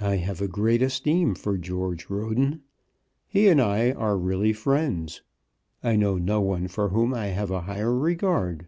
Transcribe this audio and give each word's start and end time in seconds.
"I 0.00 0.16
have 0.16 0.40
a 0.40 0.48
great 0.48 0.82
esteem 0.82 1.36
for 1.36 1.56
George 1.56 2.10
Roden. 2.10 2.62
He 3.28 3.46
and 3.46 3.60
I 3.60 3.92
are 3.92 4.18
really 4.18 4.52
friends. 4.52 5.22
I 5.80 5.94
know 5.94 6.18
no 6.18 6.40
one 6.40 6.66
for 6.66 6.88
whom 6.88 7.14
I 7.14 7.26
have 7.26 7.52
a 7.52 7.60
higher 7.60 7.96
regard." 7.96 8.66